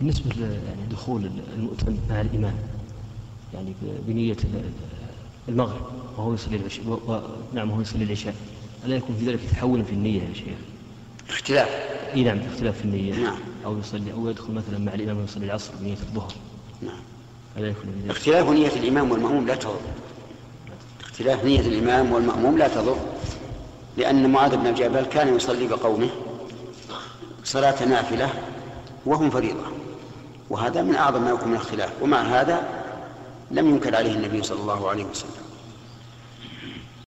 [0.00, 2.54] بالنسبة يعني دخول المؤتم مع الإمام
[3.54, 3.72] يعني
[4.06, 4.36] بنية
[5.48, 5.86] المغرب
[6.18, 8.34] وهو يصلي العشاء نعم وهو يصلي العشاء.
[8.84, 10.58] ألا يكون في ذلك تحول في النية يا شيخ؟
[11.28, 11.68] اختلاف.
[12.14, 13.14] إي نعم اختلاف في النية.
[13.14, 13.38] نعم.
[13.64, 16.32] أو يصلي أو يدخل مثلا مع الإمام ويصلي العصر بنية الظهر.
[16.82, 17.00] نعم.
[17.56, 19.80] ألا يكون في ذلك؟ اختلاف نية الإمام والمأموم لا تضر.
[21.00, 22.96] اختلاف نية الإمام والمأموم لا تضر.
[23.96, 26.08] لأن معاذ بن جبل كان يصلي بقومه
[27.44, 28.30] صلاة نافلة
[29.06, 29.64] وهم فريضة.
[30.50, 32.62] وهذا من أعظم ما يكون من الاختلاف ومع هذا
[33.50, 35.47] لم ينكر عليه النبي صلى الله عليه وسلم.